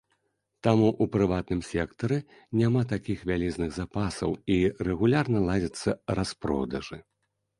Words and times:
Таму 0.65 0.85
ў 0.91 1.05
прыватным 1.15 1.59
сектары 1.71 2.17
няма 2.61 2.81
такіх 2.93 3.19
вялізных 3.31 3.69
запасаў, 3.77 4.31
і 4.55 4.57
рэгулярна 4.89 5.39
ладзяцца 5.51 5.95
распродажы. 6.21 6.97